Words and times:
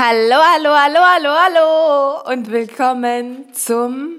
Hallo, 0.00 0.36
hallo, 0.54 0.70
hallo, 0.76 1.00
hallo, 1.00 1.30
hallo 1.42 2.32
und 2.32 2.52
willkommen 2.52 3.52
zum, 3.52 4.14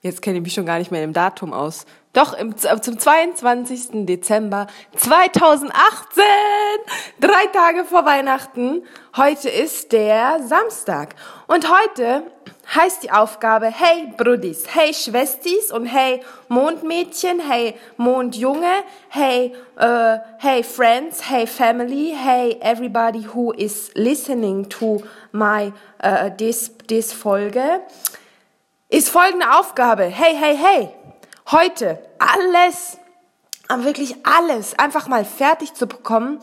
jetzt 0.00 0.22
kenne 0.22 0.38
ich 0.38 0.42
mich 0.42 0.54
schon 0.54 0.64
gar 0.64 0.78
nicht 0.78 0.90
mehr 0.90 1.04
im 1.04 1.12
Datum 1.12 1.52
aus, 1.52 1.84
doch 2.14 2.32
im, 2.32 2.56
zum 2.56 2.98
22. 2.98 4.06
Dezember 4.06 4.66
2018, 4.96 5.74
drei 7.20 7.46
Tage 7.52 7.84
vor 7.84 8.06
Weihnachten. 8.06 8.82
Heute 9.14 9.50
ist 9.50 9.92
der 9.92 10.40
Samstag 10.42 11.16
und 11.48 11.70
heute 11.70 12.22
heißt 12.74 13.02
die 13.02 13.10
Aufgabe, 13.10 13.66
hey 13.66 14.12
Brudis, 14.16 14.64
hey 14.74 14.92
Schwestis 14.92 15.72
und 15.72 15.86
hey 15.86 16.22
Mondmädchen, 16.48 17.40
hey 17.40 17.74
Mondjunge, 17.96 18.84
hey, 19.08 19.54
uh, 19.80 20.18
hey 20.38 20.62
Friends, 20.62 21.30
hey 21.30 21.46
Family, 21.46 22.14
hey 22.14 22.58
everybody 22.60 23.26
who 23.34 23.52
is 23.52 23.90
listening 23.94 24.68
to 24.68 25.02
my 25.32 25.72
uh, 26.02 26.30
this, 26.36 26.70
this 26.88 27.12
Folge, 27.12 27.80
ist 28.90 29.08
folgende 29.08 29.50
Aufgabe, 29.58 30.04
hey, 30.04 30.34
hey, 30.36 30.56
hey, 30.56 30.88
heute 31.50 31.98
alles, 32.18 32.98
wirklich 33.68 34.14
alles 34.24 34.78
einfach 34.78 35.08
mal 35.08 35.24
fertig 35.24 35.74
zu 35.74 35.86
bekommen, 35.86 36.38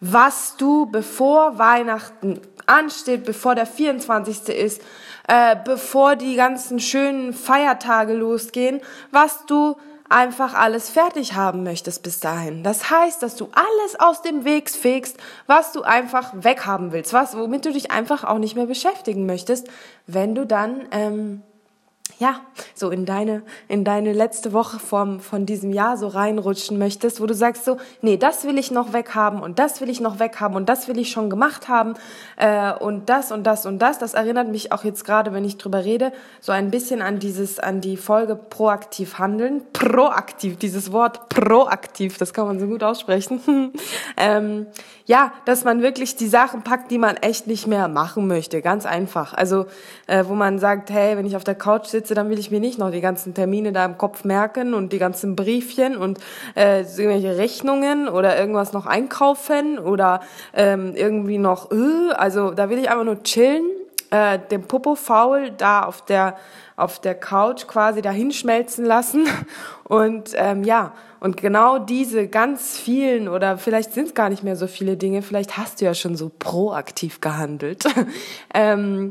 was 0.00 0.56
du 0.56 0.86
bevor 0.86 1.58
Weihnachten 1.58 2.40
ansteht, 2.66 3.24
bevor 3.24 3.54
der 3.54 3.66
24. 3.66 4.48
ist, 4.48 4.82
äh, 5.28 5.56
bevor 5.64 6.16
die 6.16 6.36
ganzen 6.36 6.80
schönen 6.80 7.32
Feiertage 7.32 8.14
losgehen, 8.14 8.80
was 9.10 9.46
du 9.46 9.76
einfach 10.08 10.54
alles 10.54 10.88
fertig 10.88 11.34
haben 11.34 11.64
möchtest 11.64 12.02
bis 12.02 12.20
dahin. 12.20 12.62
Das 12.62 12.90
heißt, 12.90 13.22
dass 13.22 13.34
du 13.36 13.48
alles 13.52 13.98
aus 13.98 14.22
dem 14.22 14.44
Weg 14.44 14.70
fegst, 14.70 15.16
was 15.46 15.72
du 15.72 15.82
einfach 15.82 16.32
weghaben 16.34 16.92
willst, 16.92 17.12
was, 17.12 17.36
womit 17.36 17.64
du 17.64 17.72
dich 17.72 17.90
einfach 17.90 18.24
auch 18.24 18.38
nicht 18.38 18.54
mehr 18.54 18.66
beschäftigen 18.66 19.26
möchtest, 19.26 19.68
wenn 20.06 20.34
du 20.34 20.46
dann 20.46 20.86
ähm, 20.92 21.42
ja, 22.18 22.40
so 22.74 22.90
in 22.90 23.04
deine, 23.04 23.42
in 23.68 23.84
deine 23.84 24.14
letzte 24.14 24.54
Woche 24.54 24.78
vom, 24.78 25.20
von 25.20 25.44
diesem 25.44 25.70
Jahr 25.70 25.98
so 25.98 26.08
reinrutschen 26.08 26.78
möchtest, 26.78 27.20
wo 27.20 27.26
du 27.26 27.34
sagst 27.34 27.64
so, 27.66 27.76
nee, 28.00 28.16
das 28.16 28.44
will 28.44 28.56
ich 28.58 28.70
noch 28.70 28.94
weghaben 28.94 29.40
und 29.42 29.58
das 29.58 29.82
will 29.82 29.90
ich 29.90 30.00
noch 30.00 30.18
weghaben 30.18 30.56
und 30.56 30.68
das 30.68 30.88
will 30.88 30.98
ich 30.98 31.10
schon 31.10 31.28
gemacht 31.28 31.68
haben 31.68 31.94
äh, 32.36 32.72
und 32.72 33.10
das 33.10 33.32
und 33.32 33.44
das 33.44 33.66
und 33.66 33.80
das. 33.80 33.98
Das 33.98 34.14
erinnert 34.14 34.48
mich 34.48 34.72
auch 34.72 34.84
jetzt 34.84 35.04
gerade, 35.04 35.34
wenn 35.34 35.44
ich 35.44 35.58
drüber 35.58 35.84
rede, 35.84 36.12
so 36.40 36.52
ein 36.52 36.70
bisschen 36.70 37.02
an 37.02 37.18
dieses, 37.18 37.58
an 37.58 37.82
die 37.82 37.98
Folge 37.98 38.34
proaktiv 38.34 39.18
handeln. 39.18 39.62
Proaktiv, 39.74 40.56
dieses 40.56 40.92
Wort 40.92 41.28
proaktiv, 41.28 42.16
das 42.16 42.32
kann 42.32 42.46
man 42.46 42.58
so 42.58 42.66
gut 42.66 42.82
aussprechen. 42.82 43.72
ähm, 44.16 44.66
ja, 45.04 45.32
dass 45.44 45.64
man 45.64 45.82
wirklich 45.82 46.16
die 46.16 46.26
Sachen 46.26 46.62
packt, 46.62 46.90
die 46.90 46.98
man 46.98 47.16
echt 47.16 47.46
nicht 47.46 47.66
mehr 47.66 47.88
machen 47.88 48.26
möchte, 48.26 48.60
ganz 48.60 48.86
einfach. 48.86 49.34
Also, 49.34 49.66
äh, 50.06 50.24
wo 50.26 50.34
man 50.34 50.58
sagt, 50.58 50.90
hey, 50.90 51.16
wenn 51.16 51.26
ich 51.26 51.36
auf 51.36 51.44
der 51.44 51.54
Couch 51.54 51.86
sitze, 51.86 52.05
dann 52.14 52.30
will 52.30 52.38
ich 52.38 52.50
mir 52.50 52.60
nicht 52.60 52.78
noch 52.78 52.90
die 52.90 53.00
ganzen 53.00 53.34
Termine 53.34 53.72
da 53.72 53.84
im 53.84 53.98
Kopf 53.98 54.24
merken 54.24 54.74
und 54.74 54.92
die 54.92 54.98
ganzen 54.98 55.36
Briefchen 55.36 55.96
und 55.96 56.18
äh, 56.54 56.82
irgendwelche 56.82 57.36
Rechnungen 57.36 58.08
oder 58.08 58.38
irgendwas 58.38 58.72
noch 58.72 58.86
einkaufen 58.86 59.78
oder 59.78 60.20
ähm, 60.54 60.94
irgendwie 60.94 61.38
noch, 61.38 61.70
äh, 61.70 62.12
also 62.14 62.50
da 62.50 62.70
will 62.70 62.78
ich 62.78 62.90
einfach 62.90 63.04
nur 63.04 63.22
chillen, 63.22 63.64
äh, 64.10 64.38
den 64.50 64.62
Popo 64.62 64.94
faul 64.94 65.50
da 65.56 65.82
auf 65.82 66.04
der 66.04 66.36
auf 66.76 67.00
der 67.00 67.14
Couch 67.14 67.66
quasi 67.66 68.02
dahinschmelzen 68.02 68.84
lassen 68.84 69.26
und 69.84 70.32
ähm, 70.34 70.62
ja 70.62 70.92
und 71.20 71.36
genau 71.36 71.78
diese 71.78 72.28
ganz 72.28 72.78
vielen 72.78 73.28
oder 73.28 73.58
vielleicht 73.58 73.94
sind 73.94 74.08
es 74.08 74.14
gar 74.14 74.28
nicht 74.28 74.42
mehr 74.42 74.56
so 74.56 74.66
viele 74.66 74.96
Dinge, 74.96 75.22
vielleicht 75.22 75.56
hast 75.56 75.80
du 75.80 75.86
ja 75.86 75.94
schon 75.94 76.16
so 76.16 76.30
proaktiv 76.38 77.20
gehandelt. 77.20 77.84
ähm, 78.54 79.10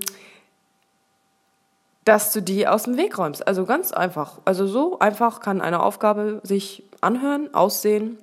dass 2.06 2.32
du 2.32 2.42
die 2.42 2.68
aus 2.68 2.84
dem 2.84 2.98
Weg 2.98 3.18
räumst. 3.18 3.46
Also 3.46 3.66
ganz 3.66 3.92
einfach. 3.92 4.40
Also 4.46 4.68
so 4.68 5.00
einfach 5.00 5.42
kann 5.42 5.60
eine 5.60 5.82
Aufgabe 5.82 6.40
sich 6.44 6.84
anhören, 7.02 7.54
aussehen. 7.54 8.18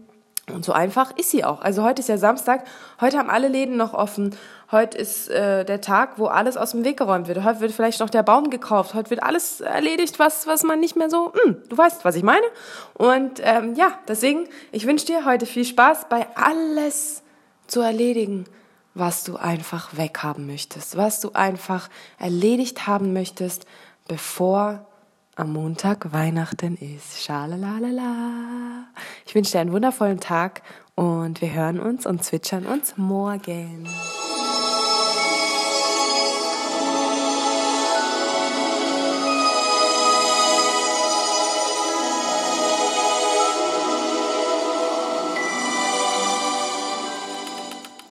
Und 0.53 0.65
so 0.65 0.73
einfach 0.73 1.17
ist 1.17 1.31
sie 1.31 1.45
auch. 1.45 1.61
Also 1.61 1.83
heute 1.83 2.01
ist 2.01 2.09
ja 2.09 2.17
Samstag. 2.17 2.65
Heute 3.01 3.19
haben 3.19 3.31
alle 3.31 3.49
Läden 3.49 3.77
noch 3.77 3.93
offen. 3.93 4.37
Heute 4.71 4.99
ist 4.99 5.29
äh, 5.29 5.65
der 5.65 5.81
Tag, 5.81 6.19
wo 6.19 6.27
alles 6.27 6.57
aus 6.57 6.73
dem 6.73 6.85
Weg 6.85 6.97
geräumt 6.97 7.29
wird. 7.29 7.45
Heute 7.45 7.61
wird 7.61 7.73
vielleicht 7.73 8.01
noch 8.01 8.11
der 8.11 8.23
Baum 8.23 8.51
gekauft. 8.51 8.95
Heute 8.95 9.11
wird 9.11 9.23
alles 9.23 9.61
erledigt, 9.61 10.19
was, 10.19 10.47
was 10.47 10.63
man 10.63 10.81
nicht 10.81 10.97
mehr 10.97 11.11
so, 11.11 11.33
hm, 11.45 11.57
du 11.69 11.77
weißt, 11.77 12.05
was 12.05 12.17
ich 12.17 12.23
meine. 12.23 12.47
Und 12.95 13.41
ähm, 13.43 13.75
ja, 13.75 13.93
deswegen, 14.09 14.49
ich 14.71 14.87
wünsche 14.87 15.07
dir 15.07 15.25
heute 15.25 15.47
viel 15.47 15.65
Spaß 15.65 16.07
bei 16.09 16.27
alles 16.37 17.23
zu 17.67 17.81
erledigen 17.81 18.47
was 18.95 19.25
du 19.25 19.37
einfach 19.37 19.97
weghaben 19.97 20.47
möchtest, 20.47 20.97
was 20.97 21.21
du 21.21 21.33
einfach 21.33 21.89
erledigt 22.19 22.87
haben 22.87 23.13
möchtest, 23.13 23.67
bevor 24.09 24.87
am 25.35 25.53
Montag 25.53 26.13
Weihnachten 26.13 26.77
ist. 26.77 27.23
Schalalalala. 27.23 28.85
Ich 29.27 29.35
wünsche 29.35 29.53
dir 29.53 29.61
einen 29.61 29.73
wundervollen 29.73 30.21
Tag 30.21 30.63
und 30.95 31.41
wir 31.41 31.53
hören 31.53 31.81
uns 31.81 32.07
und 32.07 32.23
zwitschern 32.23 32.67
uns 32.67 32.97
morgen. 32.97 33.89